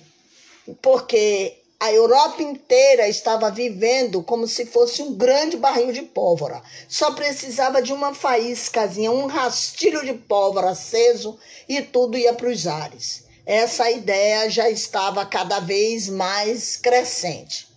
porque 0.81 1.61
a 1.79 1.91
Europa 1.91 2.41
inteira 2.41 3.07
estava 3.07 3.51
vivendo 3.51 4.23
como 4.23 4.47
se 4.47 4.65
fosse 4.65 5.03
um 5.03 5.13
grande 5.13 5.55
barril 5.55 5.91
de 5.91 6.01
pólvora. 6.01 6.63
Só 6.87 7.11
precisava 7.11 7.81
de 7.81 7.93
uma 7.93 8.13
faíscazinha, 8.13 9.11
um 9.11 9.27
rastilho 9.27 10.03
de 10.03 10.13
pólvora 10.13 10.71
aceso 10.71 11.37
e 11.69 11.81
tudo 11.81 12.17
ia 12.17 12.33
para 12.33 12.49
os 12.49 12.65
ares. 12.65 13.25
Essa 13.45 13.89
ideia 13.89 14.49
já 14.49 14.69
estava 14.69 15.25
cada 15.25 15.59
vez 15.59 16.07
mais 16.07 16.77
crescente. 16.77 17.67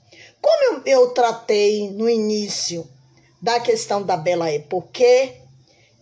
Como 0.41 0.65
eu, 0.65 0.83
eu 0.85 1.11
tratei 1.11 1.91
no 1.91 2.09
início 2.09 2.89
da 3.45 3.61
questão 3.61 4.03
da 4.03 4.17
Bela 4.17 4.51
Époque, 4.51 5.35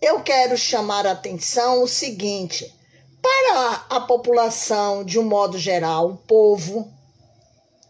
eu 0.01 0.21
quero 0.21 0.57
chamar 0.57 1.05
a 1.05 1.11
atenção 1.11 1.83
o 1.83 1.87
seguinte: 1.89 2.73
para 3.21 3.85
a 3.89 3.99
população, 3.99 5.03
de 5.03 5.19
um 5.19 5.23
modo 5.23 5.59
geral, 5.59 6.11
o 6.11 6.17
povo, 6.19 6.89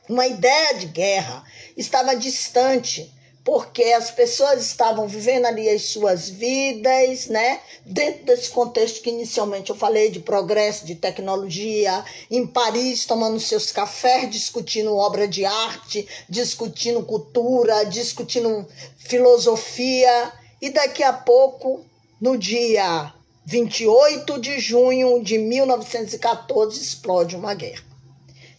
uma 0.10 0.26
ideia 0.26 0.74
de 0.80 0.88
guerra 0.88 1.44
estava 1.78 2.16
distante 2.16 3.14
porque 3.44 3.84
as 3.84 4.10
pessoas 4.10 4.66
estavam 4.66 5.06
vivendo 5.06 5.46
ali 5.46 5.70
as 5.70 5.84
suas 5.84 6.30
vidas, 6.30 7.28
né? 7.28 7.60
Dentro 7.86 8.26
desse 8.26 8.50
contexto 8.50 9.02
que 9.02 9.10
inicialmente 9.10 9.70
eu 9.70 9.76
falei 9.76 10.10
de 10.10 10.22
progresso, 10.22 10.86
de 10.86 10.96
tecnologia, 10.96 12.06
em 12.32 12.48
Paris, 12.48 13.06
tomando 13.06 13.40
seus 13.40 13.70
cafés, 13.70 14.30
discutindo 14.30 14.96
obra 14.96 15.28
de 15.28 15.44
arte, 15.44 16.08
discutindo 16.30 17.04
cultura, 17.04 17.84
discutindo 17.84 18.66
filosofia, 18.98 20.32
e 20.62 20.70
daqui 20.70 21.04
a 21.04 21.12
pouco, 21.12 21.84
no 22.22 22.38
dia 22.38 23.14
28 23.46 24.40
de 24.40 24.58
junho 24.60 25.22
de 25.22 25.38
1914, 25.38 26.82
explode 26.82 27.36
uma 27.36 27.54
guerra. 27.54 27.84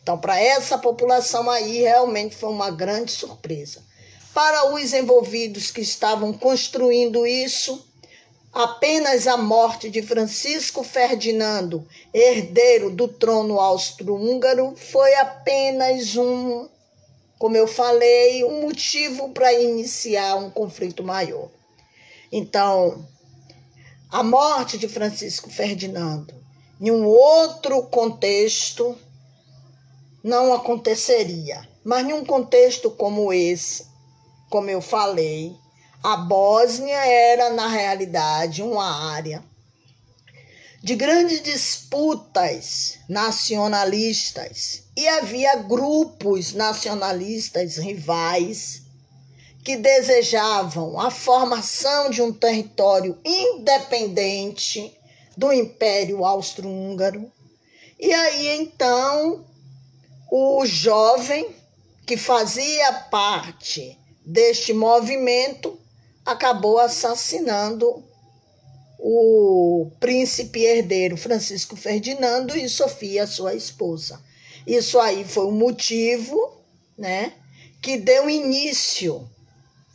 Então, 0.02 0.18
para 0.18 0.38
essa 0.38 0.76
população 0.76 1.48
aí, 1.48 1.80
realmente 1.80 2.36
foi 2.36 2.50
uma 2.50 2.70
grande 2.70 3.10
surpresa. 3.10 3.82
Para 4.34 4.74
os 4.74 4.92
envolvidos 4.92 5.70
que 5.70 5.80
estavam 5.80 6.32
construindo 6.32 7.24
isso, 7.24 7.86
apenas 8.52 9.28
a 9.28 9.36
morte 9.36 9.88
de 9.88 10.02
Francisco 10.02 10.82
Ferdinando, 10.82 11.86
herdeiro 12.12 12.90
do 12.90 13.06
trono 13.06 13.60
austro-húngaro, 13.60 14.74
foi 14.74 15.14
apenas 15.14 16.16
um, 16.16 16.68
como 17.38 17.56
eu 17.56 17.68
falei, 17.68 18.42
um 18.42 18.62
motivo 18.62 19.28
para 19.28 19.52
iniciar 19.52 20.34
um 20.34 20.50
conflito 20.50 21.04
maior. 21.04 21.48
Então, 22.32 23.06
a 24.10 24.24
morte 24.24 24.76
de 24.76 24.88
Francisco 24.88 25.48
Ferdinando, 25.48 26.34
em 26.80 26.90
um 26.90 27.06
outro 27.06 27.84
contexto, 27.84 28.98
não 30.24 30.52
aconteceria. 30.52 31.68
Mas 31.84 32.04
em 32.04 32.12
um 32.12 32.24
contexto 32.24 32.90
como 32.90 33.32
esse, 33.32 33.93
como 34.50 34.70
eu 34.70 34.80
falei, 34.80 35.56
a 36.02 36.16
Bósnia 36.16 36.98
era, 37.06 37.50
na 37.50 37.66
realidade, 37.66 38.62
uma 38.62 39.12
área 39.12 39.42
de 40.84 40.94
grandes 40.94 41.42
disputas 41.42 42.98
nacionalistas 43.08 44.82
e 44.94 45.08
havia 45.08 45.56
grupos 45.56 46.52
nacionalistas 46.52 47.78
rivais 47.78 48.82
que 49.64 49.78
desejavam 49.78 51.00
a 51.00 51.10
formação 51.10 52.10
de 52.10 52.20
um 52.20 52.30
território 52.30 53.18
independente 53.24 54.94
do 55.34 55.50
Império 55.50 56.22
Austro-Húngaro. 56.22 57.32
E 57.98 58.12
aí 58.12 58.48
então 58.48 59.42
o 60.30 60.66
jovem 60.66 61.56
que 62.04 62.18
fazia 62.18 62.92
parte 63.10 63.98
deste 64.24 64.72
movimento 64.72 65.78
acabou 66.24 66.78
assassinando 66.78 68.02
o 68.98 69.90
príncipe 70.00 70.64
herdeiro 70.64 71.16
Francisco 71.16 71.76
Ferdinando 71.76 72.56
e 72.56 72.68
Sofia, 72.68 73.26
sua 73.26 73.54
esposa. 73.54 74.18
Isso 74.66 74.98
aí 74.98 75.24
foi 75.24 75.44
o 75.44 75.50
motivo, 75.50 76.56
né, 76.96 77.34
que 77.82 77.98
deu 77.98 78.30
início 78.30 79.28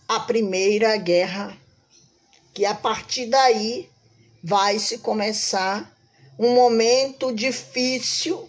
à 0.08 0.20
Primeira 0.20 0.96
Guerra, 0.98 1.58
que 2.54 2.66
a 2.66 2.76
partir 2.76 3.26
daí 3.26 3.90
vai 4.44 4.78
se 4.78 5.00
começar 5.00 5.92
um 6.38 6.54
momento 6.54 7.34
difícil 7.34 8.48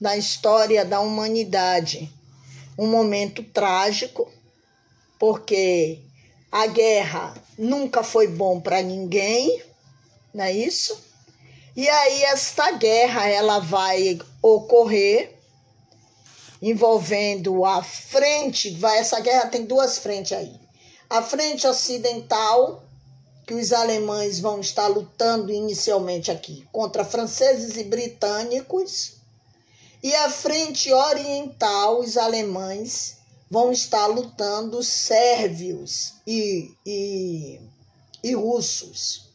na 0.00 0.16
história 0.16 0.84
da 0.84 1.00
humanidade, 1.00 2.12
um 2.78 2.86
momento 2.86 3.42
trágico, 3.42 4.30
porque 5.18 6.00
a 6.50 6.66
guerra 6.66 7.34
nunca 7.58 8.02
foi 8.02 8.28
bom 8.28 8.60
para 8.60 8.82
ninguém, 8.82 9.62
não 10.32 10.44
é 10.44 10.52
isso? 10.52 10.98
E 11.74 11.88
aí 11.88 12.22
esta 12.24 12.70
guerra 12.72 13.28
ela 13.28 13.58
vai 13.58 14.18
ocorrer 14.42 15.34
envolvendo 16.60 17.64
a 17.64 17.82
frente, 17.82 18.70
vai 18.70 18.98
essa 18.98 19.20
guerra 19.20 19.48
tem 19.48 19.64
duas 19.64 19.98
frentes 19.98 20.32
aí. 20.32 20.58
A 21.08 21.22
frente 21.22 21.66
ocidental, 21.66 22.82
que 23.46 23.54
os 23.54 23.72
alemães 23.72 24.40
vão 24.40 24.60
estar 24.60 24.88
lutando 24.88 25.52
inicialmente 25.52 26.30
aqui 26.30 26.66
contra 26.72 27.04
franceses 27.04 27.76
e 27.76 27.84
britânicos, 27.84 29.16
e 30.02 30.14
a 30.14 30.30
frente 30.30 30.92
oriental, 30.92 32.00
os 32.00 32.16
alemães 32.16 33.16
vão 33.50 33.70
estar 33.72 34.06
lutando 34.06 34.82
sérvios 34.82 36.14
e, 36.26 36.72
e, 36.84 37.60
e 38.22 38.34
russos. 38.34 39.26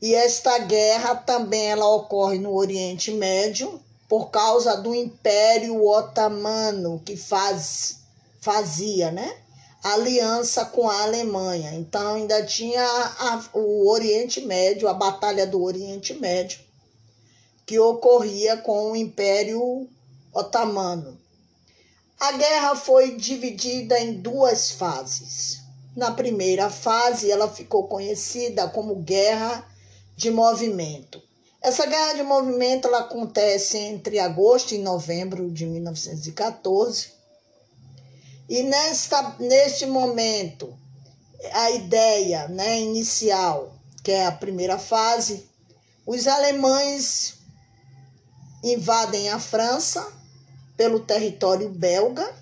E 0.00 0.14
esta 0.14 0.58
guerra 0.58 1.14
também 1.14 1.70
ela 1.70 1.88
ocorre 1.88 2.38
no 2.38 2.54
Oriente 2.54 3.10
Médio 3.10 3.80
por 4.08 4.30
causa 4.30 4.76
do 4.76 4.94
Império 4.94 5.84
Otomano 5.84 7.00
que 7.04 7.16
faz, 7.16 8.00
fazia, 8.40 9.10
né? 9.10 9.38
Aliança 9.82 10.64
com 10.66 10.88
a 10.88 11.02
Alemanha. 11.02 11.74
Então 11.74 12.14
ainda 12.14 12.44
tinha 12.44 12.84
a, 12.84 13.44
o 13.54 13.90
Oriente 13.90 14.40
Médio, 14.42 14.88
a 14.88 14.94
Batalha 14.94 15.46
do 15.46 15.62
Oriente 15.62 16.12
Médio, 16.14 16.60
que 17.64 17.78
ocorria 17.78 18.56
com 18.58 18.92
o 18.92 18.96
Império 18.96 19.88
Otomano. 20.34 21.18
A 22.18 22.32
guerra 22.32 22.74
foi 22.74 23.16
dividida 23.16 23.98
em 24.00 24.14
duas 24.14 24.70
fases. 24.70 25.60
Na 25.94 26.12
primeira 26.12 26.70
fase, 26.70 27.30
ela 27.30 27.46
ficou 27.46 27.88
conhecida 27.88 28.66
como 28.68 28.96
Guerra 28.96 29.66
de 30.16 30.30
movimento. 30.30 31.22
Essa 31.60 31.84
guerra 31.84 32.14
de 32.14 32.22
movimento 32.22 32.88
ela 32.88 33.00
acontece 33.00 33.76
entre 33.76 34.18
agosto 34.18 34.74
e 34.74 34.78
novembro 34.78 35.50
de 35.50 35.66
1914. 35.66 37.08
E 38.48 38.62
nesta, 38.62 39.36
neste 39.38 39.84
momento, 39.84 40.74
a 41.52 41.70
ideia 41.72 42.48
né, 42.48 42.80
inicial, 42.80 43.74
que 44.02 44.12
é 44.12 44.24
a 44.24 44.32
primeira 44.32 44.78
fase, 44.78 45.50
os 46.06 46.26
alemães 46.26 47.34
invadem 48.62 49.28
a 49.28 49.38
França 49.38 50.16
pelo 50.76 51.00
território 51.00 51.68
belga. 51.68 52.34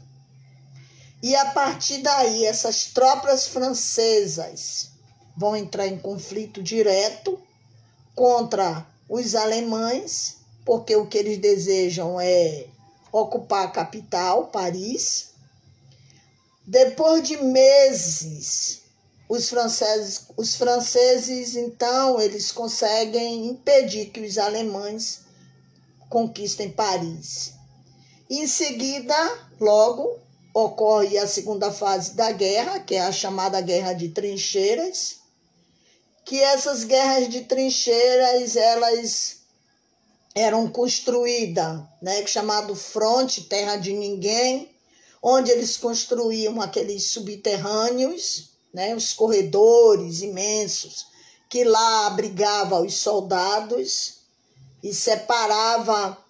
E 1.23 1.35
a 1.37 1.47
partir 1.53 1.99
daí, 1.99 2.45
essas 2.45 2.87
tropas 2.87 3.47
francesas 3.47 4.91
vão 5.37 5.57
entrar 5.57 5.87
em 5.87 5.99
conflito 5.99 6.63
direto 6.63 7.41
contra 8.15 8.87
os 9.09 9.35
alemães, 9.35 10.37
porque 10.65 10.95
o 10.95 11.07
que 11.07 11.19
eles 11.19 11.39
desejam 11.39 12.21
é 12.21 12.67
ocupar 13.11 13.67
a 13.67 13.71
capital, 13.71 14.49
Paris. 14.49 15.31
Depois 16.67 17.27
de 17.27 17.37
meses, 17.37 18.83
os 19.29 19.49
franceses, 19.49 20.27
os 20.37 20.55
franceses 20.55 21.57
então, 21.57 22.21
eles 22.21 22.53
conseguem 22.53 23.47
impedir 23.47 24.11
que 24.11 24.21
os 24.21 24.39
alemães 24.39 25.21
conquistem 26.09 26.71
Paris. 26.71 27.55
Em 28.29 28.47
seguida, 28.47 29.15
logo, 29.61 30.19
ocorre 30.55 31.19
a 31.19 31.27
segunda 31.27 31.71
fase 31.71 32.15
da 32.15 32.33
guerra, 32.33 32.81
que 32.81 32.95
é 32.95 33.03
a 33.03 33.13
chamada 33.13 33.61
Guerra 33.61 33.93
de 33.93 34.09
Trincheiras, 34.09 35.17
que 36.25 36.41
essas 36.41 36.85
guerras 36.85 37.29
de 37.29 37.43
trincheiras 37.43 38.57
elas 38.57 39.41
eram 40.35 40.67
construídas, 40.69 41.81
né, 42.01 42.27
chamado 42.27 42.75
fronte, 42.75 43.45
terra 43.45 43.77
de 43.77 43.93
ninguém, 43.93 44.71
onde 45.23 45.51
eles 45.51 45.77
construíam 45.77 46.61
aqueles 46.61 47.11
subterrâneos, 47.11 48.51
né, 48.73 48.95
os 48.97 49.13
corredores 49.13 50.23
imensos, 50.23 51.07
que 51.49 51.63
lá 51.63 52.07
abrigava 52.07 52.81
os 52.81 52.95
soldados 52.95 54.15
e 54.83 54.93
separava 54.95 56.24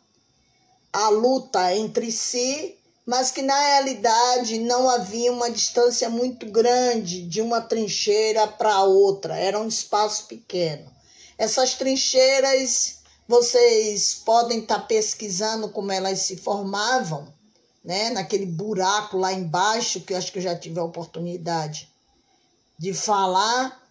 a 0.94 1.11
luta 1.11 1.74
entre 1.74 2.11
si 2.11 2.78
mas 3.07 3.30
que 3.30 3.42
na 3.42 3.59
realidade 3.59 4.59
não 4.59 4.88
havia 4.88 5.30
uma 5.30 5.50
distância 5.50 6.09
muito 6.09 6.46
grande 6.46 7.22
de 7.22 7.42
uma 7.42 7.61
trincheira 7.61 8.46
para 8.48 8.83
outra, 8.83 9.37
era 9.37 9.61
um 9.61 9.68
espaço 9.68 10.26
pequeno. 10.26 10.90
Essas 11.37 11.74
trincheiras, 11.74 13.00
vocês 13.28 14.14
podem 14.14 14.61
estar 14.61 14.80
tá 14.80 14.87
pesquisando 14.87 15.68
como 15.68 15.92
elas 15.92 16.20
se 16.20 16.37
formavam, 16.37 17.33
né? 17.85 18.11
naquele 18.11 18.46
buraco 18.46 19.18
lá 19.18 19.33
embaixo, 19.33 20.00
que 20.00 20.14
eu 20.14 20.16
acho 20.16 20.33
que 20.33 20.38
eu 20.38 20.42
já 20.42 20.57
tive 20.57 20.80
a 20.80 20.85
oportunidade 20.85 21.92
de 22.78 22.94
falar 22.94 23.84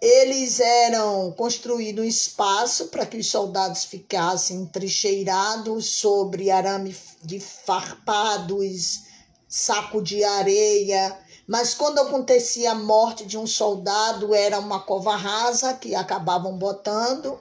eles 0.00 0.60
eram 0.60 1.32
construído 1.32 2.00
um 2.00 2.04
espaço 2.04 2.86
para 2.86 3.04
que 3.04 3.18
os 3.18 3.26
soldados 3.26 3.84
ficassem 3.84 4.64
trincheirados 4.66 5.86
sobre 5.86 6.50
arame 6.50 6.96
de 7.22 7.38
farpados, 7.38 9.02
saco 9.48 10.00
de 10.00 10.24
areia. 10.24 11.18
Mas 11.46 11.74
quando 11.74 11.98
acontecia 11.98 12.72
a 12.72 12.74
morte 12.74 13.26
de 13.26 13.36
um 13.36 13.46
soldado, 13.46 14.34
era 14.34 14.58
uma 14.58 14.80
cova 14.80 15.16
rasa 15.16 15.74
que 15.74 15.94
acabavam 15.94 16.56
botando 16.56 17.38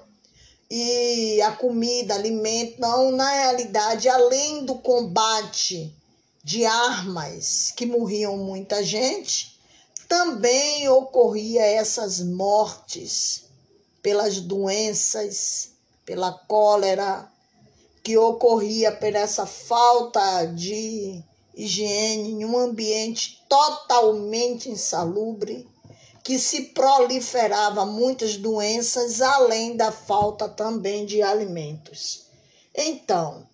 e 0.69 1.41
a 1.41 1.52
comida, 1.52 2.13
alimento, 2.13 2.80
não, 2.80 3.12
na 3.12 3.32
realidade, 3.32 4.08
além 4.08 4.65
do 4.65 4.76
combate 4.76 5.91
de 6.43 6.63
armas 6.63 7.74
que 7.76 7.88
morriam 7.88 8.38
muita 8.38 8.84
gente, 8.84 9.59
também 10.10 10.89
ocorria 10.89 11.62
essas 11.62 12.19
mortes 12.19 13.43
pelas 14.02 14.41
doenças, 14.41 15.69
pela 16.04 16.32
cólera, 16.32 17.32
que 18.04 18.17
ocorria 18.17 18.91
por 18.91 19.13
essa 19.13 19.45
falta 19.45 20.45
de 20.45 21.24
higiene 21.54 22.32
em 22.32 22.45
um 22.45 22.58
ambiente 22.58 23.43
totalmente 23.48 24.67
insalubre, 24.67 25.69
que 26.24 26.39
se 26.39 26.62
proliferava 26.74 27.86
muitas 27.86 28.36
doenças, 28.36 29.22
além 29.22 29.78
da 29.78 29.91
falta 29.91 30.50
também 30.50 31.06
de 31.06 31.22
alimentos. 31.22 32.26
Então, 32.74 33.48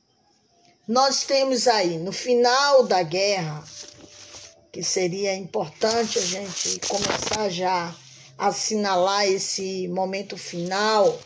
nós 0.88 1.24
temos 1.24 1.68
aí, 1.68 1.98
no 1.98 2.14
final 2.14 2.84
da 2.84 3.02
guerra, 3.02 3.64
que 4.76 4.84
seria 4.84 5.34
importante 5.34 6.20
a 6.20 6.22
gente 6.22 6.82
começar 6.86 7.48
já 7.48 7.96
a 8.38 8.48
assinalar 8.48 9.26
esse 9.26 9.88
momento 9.88 10.36
final. 10.36 11.18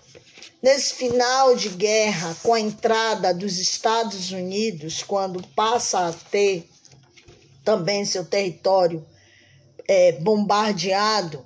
Nesse 0.62 0.94
final 0.94 1.56
de 1.56 1.70
guerra, 1.70 2.38
com 2.44 2.54
a 2.54 2.60
entrada 2.60 3.34
dos 3.34 3.58
Estados 3.58 4.32
Unidos, 4.32 5.02
quando 5.02 5.42
passa 5.56 6.10
a 6.10 6.14
ter 6.14 6.70
também 7.66 8.06
seu 8.06 8.24
território 8.24 9.04
é, 9.88 10.12
bombardeado, 10.12 11.44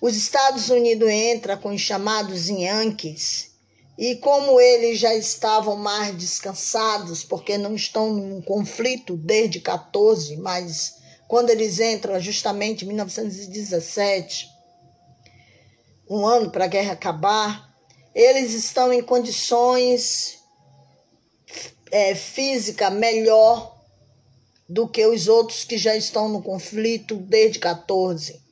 os 0.00 0.14
Estados 0.14 0.70
Unidos 0.70 1.08
entra 1.08 1.56
com 1.56 1.74
os 1.74 1.80
chamados 1.80 2.48
Yankees 2.48 3.50
e 3.98 4.14
como 4.14 4.60
eles 4.60 5.00
já 5.00 5.16
estavam 5.16 5.74
mais 5.74 6.16
descansados, 6.16 7.24
porque 7.24 7.58
não 7.58 7.74
estão 7.74 8.14
num 8.14 8.40
conflito 8.40 9.16
desde 9.16 9.58
14, 9.58 10.36
mas 10.36 10.99
quando 11.30 11.50
eles 11.50 11.78
entram 11.78 12.18
justamente 12.18 12.84
em 12.84 12.88
1917, 12.88 14.50
um 16.10 16.26
ano 16.26 16.50
para 16.50 16.64
a 16.64 16.66
guerra 16.66 16.94
acabar, 16.94 17.72
eles 18.12 18.52
estão 18.52 18.92
em 18.92 19.00
condições 19.00 20.40
é, 21.92 22.16
física 22.16 22.90
melhor 22.90 23.78
do 24.68 24.88
que 24.88 25.06
os 25.06 25.28
outros 25.28 25.62
que 25.62 25.78
já 25.78 25.94
estão 25.94 26.28
no 26.28 26.42
conflito 26.42 27.14
desde 27.14 27.60
14. 27.60 28.42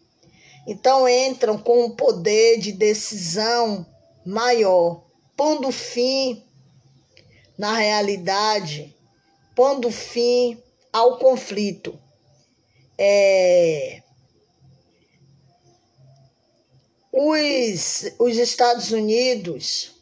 Então 0.65 1.09
entram 1.09 1.59
com 1.59 1.87
um 1.87 1.91
poder 1.91 2.61
de 2.61 2.71
decisão 2.71 3.85
maior, 4.25 5.03
pondo 5.37 5.73
fim 5.73 6.45
na 7.59 7.77
realidade, 7.77 8.97
pondo 9.57 9.91
fim 9.91 10.63
ao 10.93 11.19
conflito. 11.19 11.99
É, 12.99 14.03
os, 17.13 18.05
os 18.19 18.37
Estados 18.37 18.91
Unidos, 18.91 19.93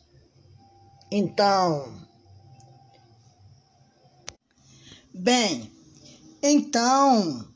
então, 1.10 1.92
bem, 5.12 5.70
então 6.42 7.46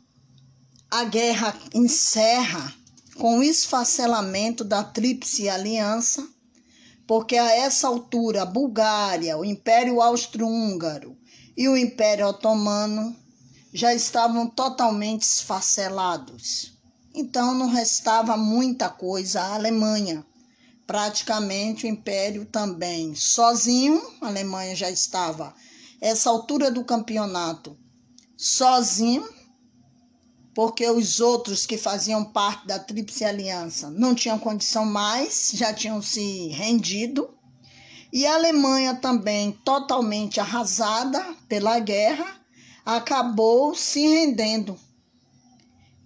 a 0.90 1.04
guerra 1.04 1.58
encerra 1.74 2.74
com 3.16 3.38
o 3.38 3.42
esfacelamento 3.42 4.64
da 4.64 4.82
Tríplice 4.82 5.48
Aliança, 5.48 6.26
porque 7.06 7.36
a 7.36 7.50
essa 7.50 7.86
altura 7.86 8.42
a 8.42 8.46
Bulgária, 8.46 9.36
o 9.36 9.44
Império 9.44 10.00
Austro-Húngaro 10.00 11.16
e 11.56 11.68
o 11.68 11.76
Império 11.76 12.26
Otomano 12.26 13.16
já 13.72 13.94
estavam 13.94 14.48
totalmente 14.48 15.22
esfacelados. 15.22 16.72
Então 17.14 17.54
não 17.54 17.68
restava 17.68 18.36
muita 18.36 18.88
coisa 18.88 19.40
à 19.40 19.54
Alemanha. 19.54 20.24
Praticamente 20.86 21.86
o 21.86 21.88
Império 21.88 22.44
também 22.44 23.14
sozinho, 23.14 24.00
a 24.20 24.26
Alemanha 24.26 24.74
já 24.74 24.90
estava 24.90 25.54
essa 26.00 26.30
altura 26.30 26.70
do 26.70 26.84
campeonato 26.84 27.76
sozinho 28.36 29.28
porque 30.54 30.88
os 30.90 31.20
outros 31.20 31.64
que 31.64 31.78
faziam 31.78 32.24
parte 32.24 32.66
da 32.66 32.78
Tríplice 32.78 33.24
Aliança 33.24 33.90
não 33.90 34.14
tinham 34.14 34.38
condição 34.38 34.84
mais, 34.84 35.52
já 35.54 35.72
tinham 35.72 36.02
se 36.02 36.48
rendido. 36.48 37.30
E 38.12 38.26
a 38.26 38.34
Alemanha 38.34 38.94
também, 38.96 39.52
totalmente 39.64 40.40
arrasada 40.40 41.24
pela 41.48 41.78
guerra, 41.78 42.39
acabou 42.96 43.74
se 43.74 44.00
rendendo. 44.00 44.78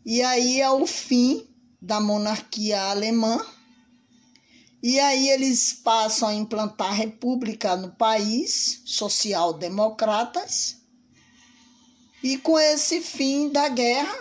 E 0.04 0.22
aí 0.22 0.60
é 0.60 0.70
o 0.70 0.86
fim 0.86 1.46
da 1.80 1.98
monarquia 1.98 2.90
alemã. 2.90 3.42
E 4.82 5.00
aí 5.00 5.30
eles 5.30 5.72
passam 5.72 6.28
a 6.28 6.34
implantar 6.34 6.88
a 6.88 6.94
república 6.94 7.74
no 7.74 7.90
país, 7.92 8.82
social-democratas. 8.84 10.76
E 12.22 12.36
com 12.36 12.58
esse 12.58 13.00
fim 13.00 13.48
da 13.48 13.70
guerra, 13.70 14.18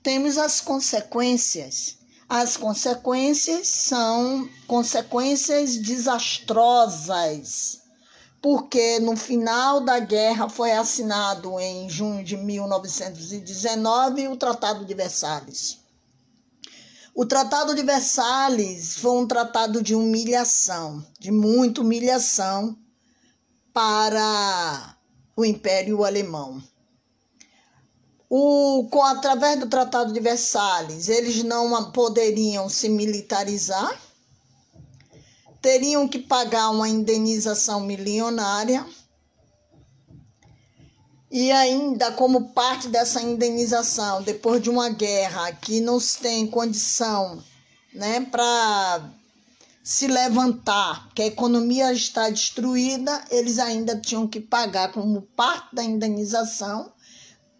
temos 0.00 0.38
as 0.38 0.60
consequências. 0.60 1.98
As 2.28 2.56
consequências 2.56 3.66
são 3.66 4.48
consequências 4.68 5.76
desastrosas, 5.76 7.82
porque 8.44 9.00
no 9.00 9.16
final 9.16 9.80
da 9.80 9.98
guerra 9.98 10.50
foi 10.50 10.72
assinado 10.72 11.58
em 11.58 11.88
junho 11.88 12.22
de 12.22 12.36
1919 12.36 14.28
o 14.28 14.36
Tratado 14.36 14.84
de 14.84 14.92
Versalhes. 14.92 15.78
O 17.14 17.24
Tratado 17.24 17.74
de 17.74 17.82
Versalhes 17.82 18.96
foi 18.98 19.12
um 19.12 19.26
tratado 19.26 19.82
de 19.82 19.94
humilhação, 19.94 21.02
de 21.18 21.32
muita 21.32 21.80
humilhação 21.80 22.76
para 23.72 24.94
o 25.34 25.42
Império 25.42 26.04
Alemão. 26.04 26.62
O, 28.28 28.86
com, 28.90 29.02
através 29.04 29.58
do 29.58 29.70
Tratado 29.70 30.12
de 30.12 30.20
Versalhes, 30.20 31.08
eles 31.08 31.42
não 31.42 31.90
poderiam 31.92 32.68
se 32.68 32.90
militarizar, 32.90 33.98
teriam 35.64 36.06
que 36.06 36.18
pagar 36.18 36.68
uma 36.68 36.86
indenização 36.86 37.80
milionária. 37.80 38.86
E 41.30 41.50
ainda 41.50 42.12
como 42.12 42.50
parte 42.50 42.86
dessa 42.88 43.22
indenização, 43.22 44.22
depois 44.22 44.62
de 44.62 44.68
uma 44.68 44.90
guerra 44.90 45.50
que 45.52 45.80
não 45.80 45.98
tem 46.20 46.46
condição 46.46 47.42
né, 47.94 48.20
para 48.30 49.10
se 49.82 50.06
levantar, 50.06 51.08
que 51.14 51.22
a 51.22 51.26
economia 51.26 51.90
está 51.94 52.28
destruída, 52.28 53.24
eles 53.30 53.58
ainda 53.58 53.98
tinham 53.98 54.28
que 54.28 54.40
pagar 54.40 54.92
como 54.92 55.22
parte 55.22 55.74
da 55.74 55.82
indenização 55.82 56.92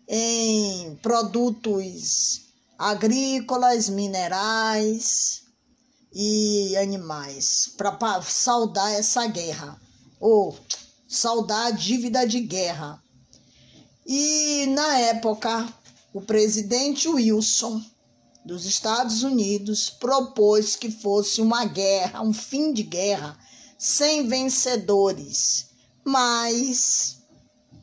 em 0.06 0.94
produtos 0.96 2.42
agrícolas, 2.78 3.88
minerais 3.88 5.43
e 6.14 6.76
animais 6.76 7.72
para 7.76 8.22
saldar 8.22 8.92
essa 8.92 9.26
guerra 9.26 9.80
ou 10.20 10.56
saldar 11.08 11.66
a 11.66 11.70
dívida 11.70 12.26
de 12.26 12.40
guerra. 12.40 13.02
E 14.06 14.66
na 14.68 14.98
época, 14.98 15.68
o 16.12 16.20
presidente 16.20 17.08
Wilson 17.08 17.82
dos 18.44 18.66
Estados 18.66 19.22
Unidos 19.22 19.90
propôs 19.90 20.76
que 20.76 20.90
fosse 20.90 21.40
uma 21.40 21.64
guerra, 21.64 22.22
um 22.22 22.32
fim 22.32 22.72
de 22.72 22.82
guerra 22.82 23.36
sem 23.78 24.28
vencedores, 24.28 25.70
mas 26.04 27.18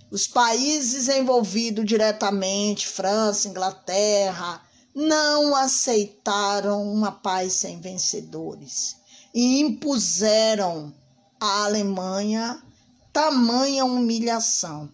os 0.09 0.27
países 0.27 1.09
envolvidos 1.09 1.85
diretamente, 1.85 2.87
França, 2.87 3.47
Inglaterra, 3.47 4.61
não 4.93 5.55
aceitaram 5.55 6.83
uma 6.91 7.11
paz 7.11 7.53
sem 7.53 7.79
vencedores 7.79 8.97
e 9.33 9.61
impuseram 9.61 10.93
à 11.39 11.63
Alemanha 11.65 12.61
tamanha 13.13 13.85
humilhação. 13.85 14.89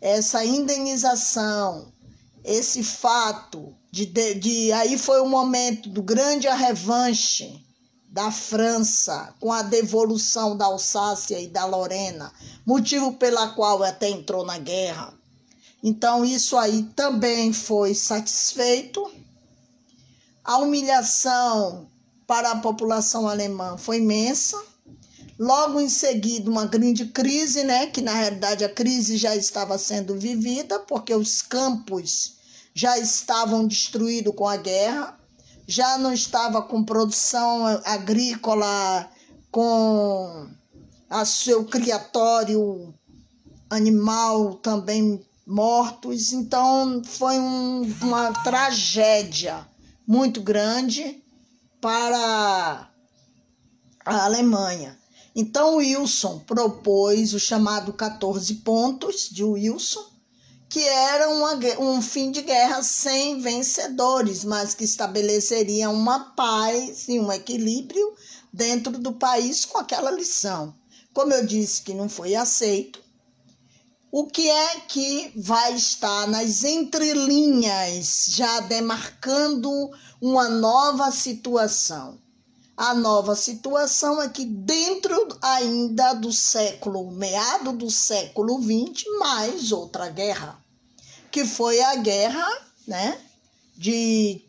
Essa 0.00 0.44
indenização, 0.44 1.92
esse 2.44 2.82
fato 2.82 3.74
de, 3.90 4.06
de, 4.06 4.34
de 4.34 4.72
aí 4.72 4.98
foi 4.98 5.20
o 5.20 5.28
momento 5.28 5.88
do 5.88 6.02
grande 6.02 6.48
arrevanche 6.48 7.64
da 8.08 8.30
França 8.30 9.34
com 9.40 9.52
a 9.52 9.62
devolução 9.62 10.56
da 10.56 10.66
Alsácia 10.66 11.40
e 11.40 11.46
da 11.46 11.64
Lorena, 11.64 12.32
motivo 12.66 13.12
pela 13.14 13.48
qual 13.48 13.82
até 13.82 14.10
entrou 14.10 14.44
na 14.44 14.58
guerra. 14.58 15.14
Então, 15.82 16.24
isso 16.24 16.56
aí 16.56 16.84
também 16.94 17.52
foi 17.52 17.94
satisfeito. 17.94 19.10
A 20.44 20.58
humilhação 20.58 21.88
para 22.26 22.52
a 22.52 22.58
população 22.58 23.28
alemã 23.28 23.76
foi 23.76 23.96
imensa. 23.98 24.62
Logo 25.38 25.80
em 25.80 25.88
seguida, 25.88 26.50
uma 26.50 26.66
grande 26.66 27.06
crise, 27.06 27.64
né? 27.64 27.86
Que 27.86 28.00
na 28.00 28.14
realidade 28.14 28.64
a 28.64 28.68
crise 28.68 29.16
já 29.16 29.34
estava 29.34 29.76
sendo 29.76 30.16
vivida, 30.16 30.78
porque 30.78 31.14
os 31.14 31.42
campos 31.42 32.34
já 32.74 32.98
estavam 32.98 33.66
destruídos 33.66 34.34
com 34.34 34.46
a 34.46 34.56
guerra 34.56 35.18
já 35.66 35.96
não 35.98 36.12
estava 36.12 36.62
com 36.62 36.84
produção 36.84 37.66
agrícola, 37.84 39.08
com 39.50 40.48
a 41.08 41.24
seu 41.24 41.64
criatório 41.64 42.92
animal 43.70 44.54
também 44.54 45.24
mortos. 45.46 46.32
Então 46.32 47.02
foi 47.04 47.38
um, 47.38 47.82
uma 48.02 48.32
tragédia 48.42 49.66
muito 50.06 50.40
grande 50.40 51.22
para 51.80 52.88
a 54.04 54.24
Alemanha. 54.24 54.98
Então 55.34 55.76
Wilson 55.76 56.40
propôs 56.40 57.32
o 57.32 57.40
chamado 57.40 57.92
14 57.92 58.54
pontos 58.56 59.30
de 59.30 59.42
Wilson, 59.42 60.04
que 60.68 60.80
era 60.80 61.28
uma, 61.30 61.54
um 61.80 62.02
fim 62.02 62.30
de 62.30 62.42
guerra 62.42 62.82
sem 62.82 63.40
vencedores, 63.40 64.44
mas 64.44 64.74
que 64.74 64.84
estabeleceria 64.84 65.90
uma 65.90 66.34
paz 66.34 67.08
e 67.08 67.18
um 67.18 67.32
equilíbrio 67.32 68.14
dentro 68.52 68.98
do 68.98 69.12
país 69.12 69.64
com 69.64 69.78
aquela 69.78 70.10
lição. 70.10 70.74
Como 71.12 71.32
eu 71.32 71.44
disse 71.44 71.82
que 71.82 71.92
não 71.92 72.08
foi 72.08 72.34
aceito, 72.34 73.01
o 74.14 74.26
que 74.26 74.46
é 74.46 74.80
que 74.80 75.32
vai 75.34 75.72
estar 75.74 76.28
nas 76.28 76.64
entrelinhas, 76.64 78.26
já 78.28 78.60
demarcando 78.60 79.70
uma 80.20 80.50
nova 80.50 81.10
situação? 81.10 82.18
A 82.76 82.92
nova 82.92 83.34
situação 83.34 84.20
é 84.20 84.28
que 84.28 84.44
dentro 84.44 85.16
ainda 85.40 86.12
do 86.12 86.30
século, 86.30 87.10
meado 87.10 87.72
do 87.72 87.90
século 87.90 88.60
XX, 88.60 89.02
mais 89.18 89.72
outra 89.72 90.10
guerra, 90.10 90.62
que 91.30 91.46
foi 91.46 91.80
a 91.80 91.96
guerra 91.96 92.46
né, 92.86 93.18
de, 93.78 94.42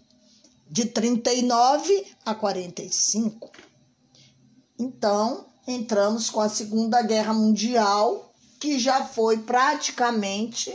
de 0.69 0.88
39 0.88 2.06
a 2.26 2.36
45. 2.36 3.49
Então, 4.78 5.45
entramos 5.65 6.30
com 6.30 6.41
a 6.41 6.49
Segunda 6.49 7.02
Guerra 7.02 7.34
Mundial, 7.34 8.33
que 8.63 8.80
já 8.80 9.04
foi 9.04 9.39
praticamente 9.39 10.73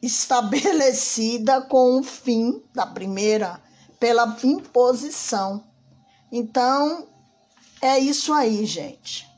estabelecida 0.00 1.60
com 1.60 1.98
o 1.98 2.04
fim 2.04 2.62
da 2.72 2.86
primeira 2.86 3.60
pela 3.98 4.38
imposição. 4.44 5.64
Então, 6.30 7.08
é 7.82 7.98
isso 7.98 8.32
aí, 8.32 8.64
gente. 8.64 9.28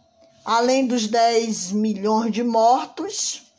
Além 0.44 0.86
dos 0.86 1.06
10 1.06 1.72
milhões 1.72 2.30
de 2.30 2.44
mortos, 2.44 3.50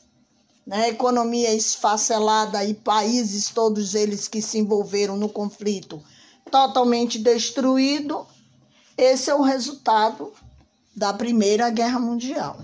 né, 0.63 0.89
economia 0.89 1.55
esfacelada 1.55 2.63
e 2.63 2.75
países, 2.75 3.49
todos 3.49 3.95
eles 3.95 4.27
que 4.27 4.43
se 4.43 4.59
envolveram 4.59 5.17
no 5.17 5.27
conflito, 5.27 6.03
totalmente 6.51 7.17
destruído, 7.17 8.27
esse 8.95 9.31
é 9.31 9.33
o 9.33 9.41
resultado 9.41 10.31
da 10.95 11.11
Primeira 11.11 11.71
Guerra 11.71 11.99
Mundial. 11.99 12.63